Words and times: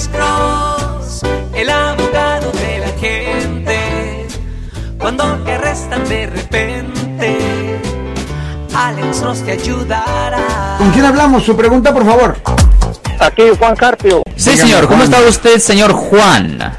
Alex 0.00 0.08
Cross, 0.16 1.20
el 1.54 1.68
abogado 1.68 2.50
de 2.52 2.78
la 2.78 2.88
gente. 2.98 4.26
Cuando 4.98 5.24
te 5.44 5.52
arrestan 5.52 6.08
de 6.08 6.26
repente, 6.26 7.38
Alex 8.74 9.20
Cross 9.20 9.42
te 9.44 9.52
ayudará. 9.52 10.76
¿Con 10.78 10.90
quién 10.92 11.04
hablamos? 11.04 11.44
Su 11.44 11.54
pregunta, 11.54 11.92
por 11.92 12.06
favor. 12.06 12.34
Aquí 13.18 13.42
Juan 13.58 13.76
Carpio. 13.76 14.22
Sí, 14.36 14.52
Dígame, 14.52 14.70
señor. 14.70 14.86
¿Cómo 14.86 15.04
Juan. 15.04 15.12
está 15.12 15.28
usted, 15.28 15.58
señor 15.58 15.92
Juan? 15.92 16.78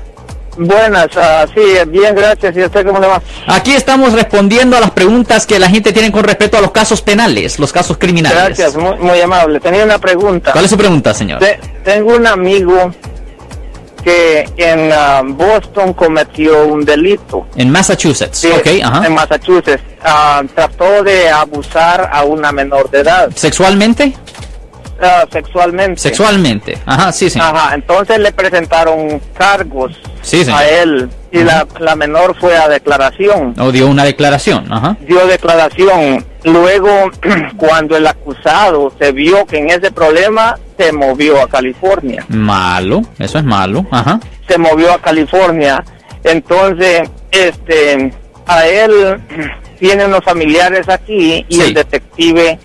Buenas, 0.58 1.08
ah, 1.16 1.46
sí, 1.54 1.62
bien, 1.90 2.16
gracias. 2.16 2.58
¿Y 2.58 2.64
usted 2.64 2.86
cómo 2.88 3.00
le 3.00 3.06
va? 3.08 3.22
Aquí 3.48 3.74
estamos 3.74 4.14
respondiendo 4.14 4.76
a 4.78 4.80
las 4.80 4.92
preguntas 4.92 5.46
que 5.46 5.60
la 5.60 5.70
gente 5.70 5.94
tiene 5.94 6.12
con 6.12 6.24
respecto 6.24 6.58
a 6.58 6.62
los 6.62 6.72
casos 6.72 7.04
penales, 7.04 7.60
los 7.60 7.72
casos 7.72 7.98
criminales. 8.00 8.58
Gracias, 8.58 8.76
muy, 8.76 8.96
muy 8.98 9.22
amable. 9.22 9.60
Tenía 9.60 9.86
una 9.86 10.00
pregunta. 10.00 10.52
¿Cuál 10.54 10.66
es 10.66 10.72
su 10.72 10.78
pregunta, 10.78 11.14
señor? 11.14 11.38
Te- 11.40 11.60
tengo 11.86 12.16
un 12.16 12.26
amigo 12.28 12.92
que 14.04 14.50
en 14.58 14.92
ah, 14.92 15.22
Boston 15.24 15.94
cometió 15.94 16.66
un 16.68 16.84
delito. 16.86 17.48
En 17.56 17.70
Massachusetts. 17.72 18.38
Sí, 18.38 18.50
ok, 18.50 18.68
ajá. 18.84 19.06
En 19.08 19.14
Massachusetts. 19.14 19.84
Ah, 20.04 20.42
trató 20.56 21.04
de 21.04 21.30
abusar 21.30 22.10
a 22.12 22.24
una 22.24 22.52
menor 22.52 22.90
de 22.90 23.02
edad 23.02 23.30
¿Sexualmente? 23.36 24.14
ah, 25.02 25.26
sexualmente. 25.32 26.00
Sexualmente. 26.02 26.78
Ajá, 26.86 27.12
sí, 27.12 27.30
señor. 27.30 27.56
Ajá, 27.56 27.76
entonces 27.76 28.20
le 28.20 28.32
presentaron 28.32 29.22
cargos 29.38 29.94
Sí, 30.22 30.44
a 30.52 30.68
él 30.68 31.10
y 31.32 31.40
la, 31.44 31.66
la 31.80 31.96
menor 31.96 32.36
fue 32.40 32.56
a 32.58 32.68
declaración. 32.68 33.56
O 33.60 33.72
dio 33.72 33.88
una 33.88 34.04
declaración. 34.04 34.72
Ajá. 34.72 34.98
dio 35.08 35.26
declaración. 35.28 36.26
Luego, 36.44 36.90
cuando 37.58 37.96
el 37.98 38.08
acusado 38.08 38.92
se 39.00 39.12
vio 39.12 39.46
que 39.46 39.58
en 39.60 39.70
ese 39.70 39.92
problema, 39.92 40.58
se 40.78 40.92
movió 40.92 41.42
a 41.42 41.48
California. 41.48 42.26
Malo. 42.30 43.02
Eso 43.20 43.38
es 43.40 43.44
malo. 43.44 43.86
Ajá. 43.92 44.20
Se 44.48 44.58
movió 44.58 44.92
a 44.94 45.00
California. 45.00 45.84
Entonces, 46.24 47.10
este, 47.32 48.12
a 48.48 48.68
él 48.68 49.22
tiene 49.80 50.06
unos 50.06 50.24
familiares 50.24 50.90
aquí 50.90 51.46
y 51.48 51.56
Sí. 51.56 51.62
el 51.62 51.74
detective 51.74 52.60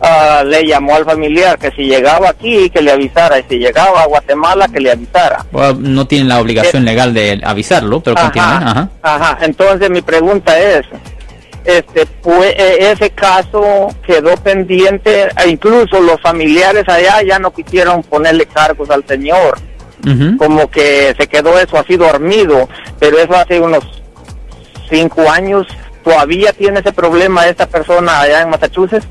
ah, 0.00 0.42
le 0.44 0.66
llamó 0.66 0.94
al 0.96 1.04
familiar 1.04 1.58
que 1.58 1.70
si 1.72 1.82
llegaba 1.84 2.28
aquí, 2.30 2.68
que 2.70 2.80
le 2.82 2.92
avisara. 2.92 3.38
Y 3.40 3.44
si 3.48 3.58
llegaba 3.58 4.02
a 4.02 4.06
Guatemala, 4.06 4.68
que 4.68 4.80
le 4.80 4.90
avisara. 4.92 5.44
Bueno, 5.50 5.76
no 5.80 6.06
tienen 6.06 6.28
la 6.28 6.40
obligación 6.40 6.84
legal 6.84 7.12
de 7.14 7.40
avisarlo, 7.44 8.00
pero 8.00 8.16
continúen. 8.16 8.50
Ajá. 8.62 8.88
ajá. 9.02 9.38
Entonces 9.42 9.90
mi 9.90 10.02
pregunta 10.02 10.58
es, 10.58 10.84
este, 11.64 12.06
pues, 12.22 12.54
ese 12.56 13.10
caso 13.10 13.88
quedó 14.06 14.36
pendiente, 14.36 15.28
e 15.42 15.48
incluso 15.48 16.00
los 16.00 16.20
familiares 16.20 16.84
allá 16.88 17.22
ya 17.22 17.38
no 17.38 17.52
quisieron 17.52 18.02
ponerle 18.02 18.46
cargos 18.46 18.90
al 18.90 19.06
señor, 19.06 19.58
como 20.38 20.70
que 20.70 21.14
se 21.18 21.26
quedó 21.26 21.58
eso 21.58 21.78
así 21.78 21.96
dormido, 21.96 22.68
pero 22.98 23.18
eso 23.18 23.34
hace 23.34 23.58
unos 23.58 23.84
cinco 24.88 25.30
años. 25.30 25.66
¿Todavía 26.02 26.52
tiene 26.52 26.80
ese 26.80 26.92
problema 26.92 27.46
esta 27.46 27.66
persona 27.66 28.20
allá 28.20 28.42
en 28.42 28.50
Massachusetts? 28.50 29.06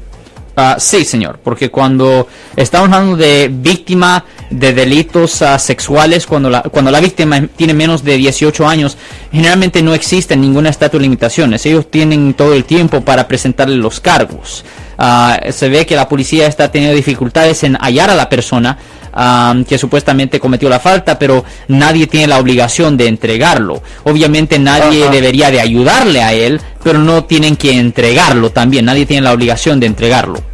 Ah, 0.56 0.76
sí, 0.78 1.04
señor, 1.04 1.40
porque 1.44 1.72
cuando 1.72 2.28
estamos 2.56 2.92
hablando 2.92 3.18
de 3.18 3.50
víctima 3.52 4.24
de 4.60 4.74
delitos 4.74 5.42
ah, 5.42 5.58
sexuales, 5.58 6.28
cuando 6.28 6.50
la, 6.50 6.62
cuando 6.62 6.92
la 6.92 7.00
víctima 7.00 7.48
tiene 7.56 7.74
menos 7.74 8.04
de 8.04 8.18
18 8.18 8.68
años, 8.68 8.98
generalmente 9.32 9.82
no 9.82 9.94
existe 9.94 10.36
ninguna 10.36 10.70
estatus 10.70 11.00
de 11.00 11.04
limitaciones. 11.04 11.66
Ellos 11.66 11.90
tienen 11.90 12.34
todo 12.36 12.54
el 12.54 12.64
tiempo 12.64 13.02
para 13.02 13.28
presentarle 13.28 13.76
los 13.78 14.00
cargos. 14.00 14.64
Ah, 14.98 15.40
se 15.50 15.70
ve 15.70 15.86
que 15.86 15.96
la 15.96 16.08
policía 16.08 16.48
está 16.48 16.72
teniendo 16.72 16.96
dificultades 16.96 17.64
en 17.64 17.76
hallar 17.76 18.12
a 18.12 18.16
la 18.16 18.30
persona 18.30 18.78
ah, 19.12 19.56
que 19.68 19.80
supuestamente 19.80 20.40
cometió 20.40 20.70
la 20.70 20.80
falta, 20.80 21.18
pero 21.18 21.44
nadie 21.68 22.06
tiene 22.06 22.28
la 22.28 22.38
obligación 22.38 22.96
de 22.96 23.08
entregarlo. 23.08 23.82
Obviamente 24.04 24.60
nadie 24.60 25.10
debería 25.10 25.50
de 25.50 25.62
ayudarle 25.62 26.22
a 26.22 26.34
él, 26.34 26.62
pero 26.84 27.00
no 27.00 27.24
tienen 27.24 27.56
que 27.56 27.72
entregarlo 27.72 28.52
también. 28.52 28.86
Nadie 28.86 29.08
tiene 29.08 29.24
la 29.24 29.34
obligación 29.34 29.80
de 29.80 29.88
entregarlo. 29.88 30.53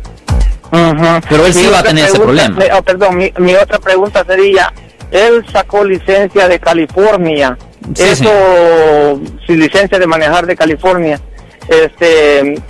Pero 0.72 1.46
él 1.46 1.54
sí 1.54 1.68
va 1.72 1.80
a 1.80 1.84
tener 1.84 2.06
ese 2.06 2.20
problema. 2.20 2.56
mi- 2.58 2.66
oh, 2.78 2.82
perdón, 2.84 3.18
mi, 3.18 3.32
mi 3.38 3.56
otra 3.56 3.80
pregunta 3.80 4.24
sería, 4.26 4.72
él 5.12 5.44
sacó 5.52 5.84
licencia 5.84 6.48
de 6.48 6.60
California, 6.60 7.58
Sí, 7.96 8.04
eso, 8.04 9.20
sin 9.48 9.60
licencia 9.60 9.98
de 9.98 10.06
manejar 10.06 10.46
de 10.46 10.56
California, 10.56 11.20
este, 11.68 12.62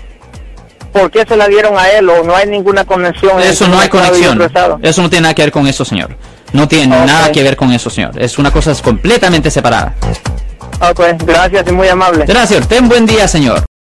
¿por 0.93 1.09
qué 1.11 1.25
se 1.27 1.35
la 1.35 1.47
dieron 1.47 1.77
a 1.77 1.89
él 1.89 2.07
o 2.09 2.23
no 2.23 2.35
hay 2.35 2.47
ninguna 2.47 2.85
conexión? 2.85 3.39
Eso 3.41 3.67
no 3.67 3.79
hay 3.79 3.89
conexión. 3.89 4.39
Eso 4.81 5.01
no 5.01 5.09
tiene 5.09 5.23
nada 5.23 5.33
que 5.33 5.41
ver 5.41 5.51
con 5.51 5.67
eso, 5.67 5.83
señor. 5.83 6.15
No 6.53 6.67
tiene 6.67 6.87
nada 7.05 7.31
que 7.31 7.43
ver 7.43 7.55
con 7.55 7.71
eso, 7.71 7.89
señor. 7.89 8.11
Es 8.21 8.37
una 8.39 8.51
cosa 8.51 8.73
completamente 8.81 9.51
separada. 9.51 9.93
Ok, 10.89 11.01
gracias 11.25 11.65
y 11.67 11.71
muy 11.71 11.87
amable. 11.89 12.25
Gracias. 12.25 12.67
Ten 12.67 12.87
buen 12.87 13.05
día, 13.05 13.27
señor. 13.27 13.65